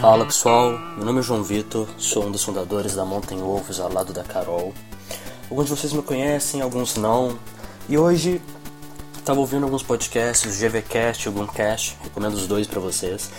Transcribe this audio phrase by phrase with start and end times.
[0.00, 3.90] Fala pessoal, meu nome é João Vitor, sou um dos fundadores da Mountain Wolves ao
[3.90, 4.74] lado da Carol.
[5.50, 7.38] Alguns de vocês me conhecem, alguns não.
[7.88, 8.42] E hoje
[9.16, 13.30] estava ouvindo alguns podcasts, o GVCast e o Boomcast, recomendo os dois para vocês.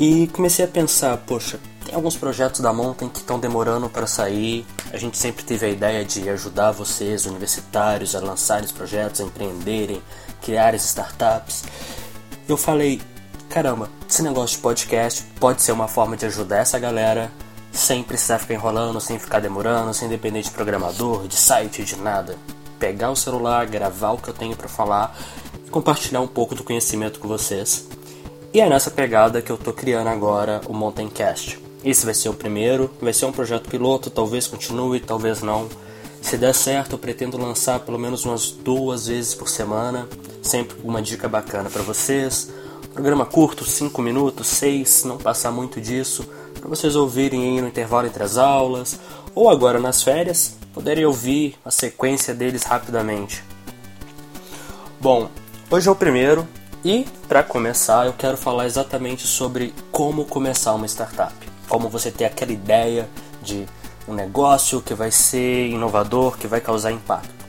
[0.00, 4.64] E comecei a pensar, poxa, tem alguns projetos da Mountain que estão demorando para sair.
[4.94, 9.24] A gente sempre teve a ideia de ajudar vocês, universitários, a lançarem os projetos, a
[9.24, 10.02] empreenderem,
[10.40, 11.64] criar startups.
[12.48, 13.02] Eu falei,
[13.50, 17.32] caramba, esse negócio de podcast pode ser uma forma de ajudar essa galera
[17.72, 22.36] sem precisar ficar enrolando, sem ficar demorando, sem depender de programador, de site, de nada.
[22.78, 25.18] Pegar o celular, gravar o que eu tenho para falar
[25.66, 27.88] e compartilhar um pouco do conhecimento com vocês.
[28.54, 31.60] E é nessa pegada que eu tô criando agora o Mountaincast.
[31.84, 35.68] Esse vai ser o primeiro, vai ser um projeto piloto, talvez continue, talvez não.
[36.22, 40.08] Se der certo, eu pretendo lançar pelo menos umas duas vezes por semana,
[40.40, 42.50] sempre uma dica bacana para vocês,
[42.92, 48.08] Programa curto, 5 minutos, 6, não passar muito disso, para vocês ouvirem aí no intervalo
[48.08, 48.98] entre as aulas,
[49.32, 53.44] ou agora nas férias, poderem ouvir a sequência deles rapidamente.
[55.00, 55.30] Bom,
[55.70, 56.46] hoje é o primeiro
[56.84, 61.34] e, para começar, eu quero falar exatamente sobre como começar uma startup.
[61.68, 63.08] Como você ter aquela ideia
[63.40, 63.66] de
[64.08, 67.40] um negócio que vai ser inovador, que vai causar impacto.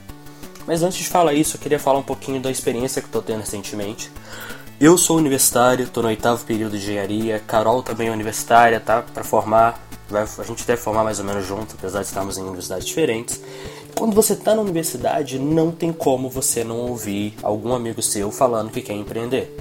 [0.66, 3.40] Mas antes de falar isso, eu queria falar um pouquinho da experiência que estou tendo
[3.40, 4.10] recentemente.
[4.82, 7.38] Eu sou universitário, estou no oitavo período de engenharia.
[7.38, 9.00] Carol também é universitária, tá?
[9.00, 9.80] Para formar,
[10.10, 13.40] vai, a gente deve formar mais ou menos junto, apesar de estarmos em universidades diferentes.
[13.96, 18.72] Quando você está na universidade, não tem como você não ouvir algum amigo seu falando
[18.72, 19.54] que quer empreender.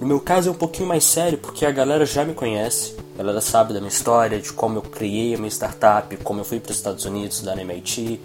[0.00, 3.18] No meu caso é um pouquinho mais sério porque a galera já me conhece, a
[3.18, 6.60] galera sabe da minha história, de como eu criei a minha startup, como eu fui
[6.60, 8.20] para os Estados Unidos da MIT,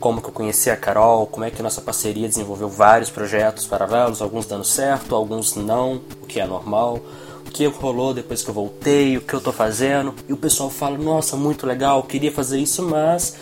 [0.00, 4.20] como que eu conheci a Carol, como é que nossa parceria desenvolveu vários projetos paralelos,
[4.20, 6.98] alguns dando certo, alguns não, o que é normal,
[7.46, 10.70] o que rolou depois que eu voltei, o que eu tô fazendo, e o pessoal
[10.70, 13.36] fala, nossa, muito legal, queria fazer isso, mas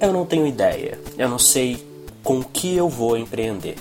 [0.00, 1.86] eu não tenho ideia, eu não sei
[2.24, 3.76] com o que eu vou empreender.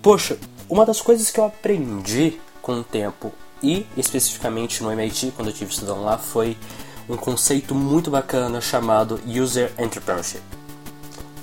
[0.00, 5.48] Poxa, uma das coisas que eu aprendi com o tempo, e especificamente no MIT, quando
[5.48, 6.56] eu estive estudando lá, foi
[7.08, 10.42] um conceito muito bacana chamado User Entrepreneurship.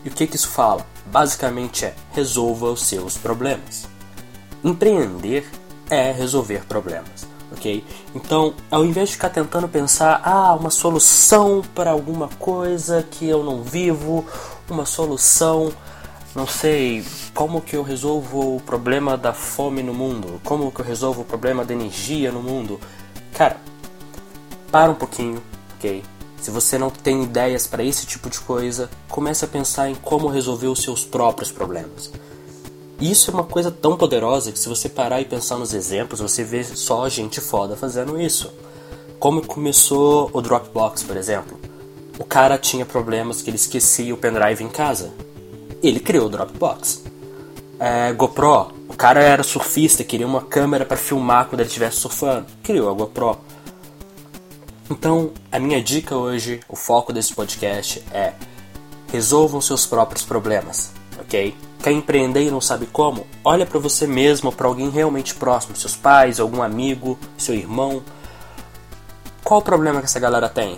[0.03, 0.85] E o que, que isso fala?
[1.07, 3.87] Basicamente é resolva os seus problemas.
[4.63, 5.49] Empreender
[5.89, 7.83] é resolver problemas, ok?
[8.13, 13.43] Então, ao invés de ficar tentando pensar, ah, uma solução para alguma coisa que eu
[13.43, 14.23] não vivo,
[14.69, 15.73] uma solução,
[16.35, 17.03] não sei,
[17.33, 21.25] como que eu resolvo o problema da fome no mundo, como que eu resolvo o
[21.25, 22.77] problema da energia no mundo,
[23.33, 23.55] cara,
[24.69, 25.41] para um pouquinho,
[25.77, 26.03] ok?
[26.41, 30.27] Se você não tem ideias para esse tipo de coisa, comece a pensar em como
[30.27, 32.11] resolver os seus próprios problemas.
[32.99, 36.43] Isso é uma coisa tão poderosa que se você parar e pensar nos exemplos, você
[36.43, 38.53] vê só gente foda fazendo isso.
[39.19, 41.59] Como começou o Dropbox, por exemplo.
[42.19, 45.11] O cara tinha problemas que ele esquecia o pendrive em casa.
[45.87, 47.03] Ele criou o Dropbox.
[47.79, 52.47] É, GoPro, o cara era surfista, queria uma câmera para filmar quando ele estivesse surfando.
[52.63, 53.37] Criou a GoPro.
[54.89, 58.33] Então, a minha dica hoje, o foco desse podcast é
[59.11, 61.55] resolvam seus próprios problemas, ok?
[61.81, 63.27] Quer empreender e não sabe como?
[63.43, 68.03] Olha para você mesmo, para alguém realmente próximo, seus pais, algum amigo, seu irmão.
[69.43, 70.77] Qual o problema que essa galera tem?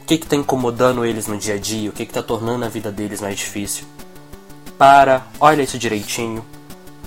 [0.00, 1.90] O que está incomodando eles no dia a dia?
[1.90, 3.84] O que está tornando a vida deles mais difícil?
[4.78, 6.44] Para, olha isso direitinho,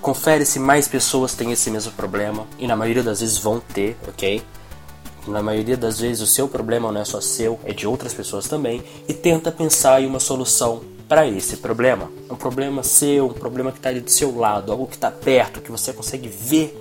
[0.01, 3.97] confere se mais pessoas têm esse mesmo problema, e na maioria das vezes vão ter,
[4.09, 4.43] ok?
[5.25, 8.45] Na maioria das vezes o seu problema não é só seu, é de outras pessoas
[8.45, 12.11] também, e tenta pensar em uma solução para esse problema.
[12.29, 15.61] Um problema seu, um problema que está ali do seu lado, algo que está perto,
[15.61, 16.77] que você consegue ver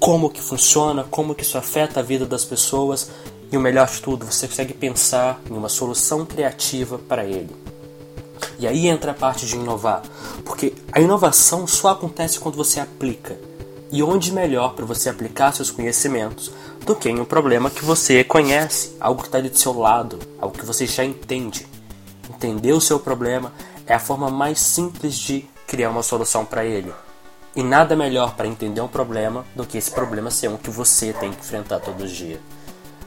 [0.00, 3.10] como que funciona, como que isso afeta a vida das pessoas
[3.50, 7.61] e o melhor de tudo, você consegue pensar em uma solução criativa para ele.
[8.62, 10.02] E aí entra a parte de inovar,
[10.44, 13.36] porque a inovação só acontece quando você aplica.
[13.90, 16.52] E onde melhor para você aplicar seus conhecimentos
[16.86, 20.56] do que em um problema que você conhece, algo que está do seu lado, algo
[20.56, 21.66] que você já entende.
[22.30, 23.52] Entender o seu problema
[23.84, 26.92] é a forma mais simples de criar uma solução para ele.
[27.56, 31.12] E nada melhor para entender um problema do que esse problema ser um que você
[31.12, 32.38] tem que enfrentar todos os dias.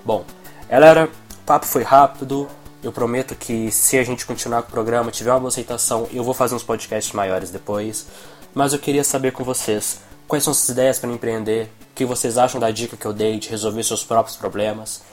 [0.04, 0.25] Bom,
[0.69, 2.46] galera, o papo foi rápido.
[2.86, 6.24] Eu prometo que se a gente continuar com o programa, tiver uma boa aceitação, eu
[6.24, 8.06] vou fazer uns podcasts maiores depois.
[8.54, 11.70] Mas eu queria saber com vocês Quais são suas ideias para empreender?
[11.92, 15.04] O que vocês acham da dica que eu dei de resolver seus próprios problemas?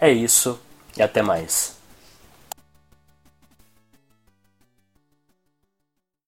[0.00, 0.58] É isso
[0.96, 1.76] e até mais.